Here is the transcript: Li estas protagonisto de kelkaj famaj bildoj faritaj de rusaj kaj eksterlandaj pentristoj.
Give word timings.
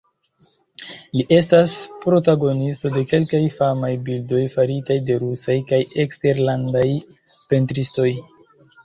Li 1.17 1.25
estas 1.35 1.73
protagonisto 2.05 2.91
de 2.95 3.01
kelkaj 3.11 3.41
famaj 3.59 3.91
bildoj 4.07 4.41
faritaj 4.55 4.97
de 5.11 5.19
rusaj 5.25 5.59
kaj 5.73 5.81
eksterlandaj 6.05 6.87
pentristoj. 7.53 8.09